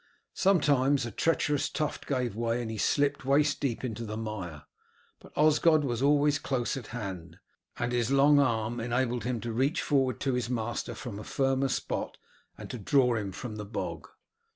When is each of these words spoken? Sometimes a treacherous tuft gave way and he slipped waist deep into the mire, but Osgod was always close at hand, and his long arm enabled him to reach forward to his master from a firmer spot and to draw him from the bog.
Sometimes 0.33 1.05
a 1.05 1.11
treacherous 1.11 1.69
tuft 1.69 2.07
gave 2.07 2.35
way 2.35 2.59
and 2.59 2.71
he 2.71 2.77
slipped 2.79 3.23
waist 3.23 3.59
deep 3.59 3.83
into 3.83 4.03
the 4.03 4.17
mire, 4.17 4.63
but 5.19 5.31
Osgod 5.37 5.83
was 5.83 6.01
always 6.01 6.39
close 6.39 6.75
at 6.75 6.87
hand, 6.87 7.37
and 7.77 7.91
his 7.91 8.09
long 8.09 8.39
arm 8.39 8.79
enabled 8.79 9.25
him 9.25 9.39
to 9.41 9.53
reach 9.53 9.83
forward 9.83 10.19
to 10.21 10.33
his 10.33 10.49
master 10.49 10.95
from 10.95 11.19
a 11.19 11.23
firmer 11.23 11.67
spot 11.69 12.17
and 12.57 12.71
to 12.71 12.79
draw 12.79 13.13
him 13.13 13.31
from 13.31 13.57
the 13.57 13.65
bog. 13.65 14.07